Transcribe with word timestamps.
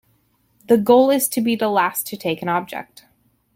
The 0.65 0.79
goal 0.79 1.11
is 1.11 1.27
to 1.27 1.41
be 1.41 1.55
the 1.55 1.69
last 1.69 2.07
to 2.07 2.17
take 2.17 2.41
an 2.41 2.49
object. 2.49 3.05